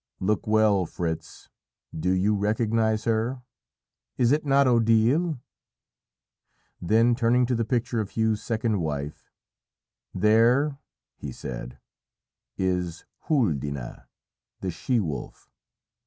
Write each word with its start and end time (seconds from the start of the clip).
Look 0.19 0.47
well, 0.47 0.87
Fritz; 0.87 1.47
do 1.95 2.09
you 2.11 2.35
recognise 2.35 3.03
her? 3.03 3.43
Is 4.17 4.31
it 4.31 4.43
not 4.47 4.65
Odile?" 4.65 5.39
Then 6.81 7.13
turning 7.13 7.45
to 7.45 7.53
the 7.53 7.65
picture 7.65 7.99
of 8.01 8.17
Hugh's 8.17 8.41
second 8.41 8.79
wife 8.81 9.29
"There," 10.11 10.79
he 11.17 11.31
said, 11.31 11.77
"is 12.57 13.05
Huldine, 13.27 13.99
the 14.61 14.71
she 14.71 14.99
wolf. 14.99 15.51